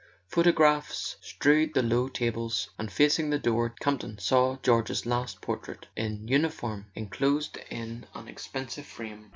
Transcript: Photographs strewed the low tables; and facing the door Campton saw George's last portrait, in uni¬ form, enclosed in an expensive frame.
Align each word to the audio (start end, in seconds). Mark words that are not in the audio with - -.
Photographs 0.25 1.15
strewed 1.21 1.75
the 1.75 1.83
low 1.83 2.07
tables; 2.09 2.71
and 2.79 2.91
facing 2.91 3.29
the 3.29 3.37
door 3.37 3.69
Campton 3.69 4.17
saw 4.17 4.57
George's 4.63 5.05
last 5.05 5.41
portrait, 5.41 5.85
in 5.95 6.25
uni¬ 6.27 6.51
form, 6.51 6.87
enclosed 6.95 7.59
in 7.69 8.07
an 8.15 8.27
expensive 8.27 8.87
frame. 8.87 9.29